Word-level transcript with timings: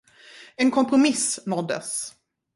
En 0.57 0.71
kompromiss 0.71 1.39
nåddes. 1.45 2.15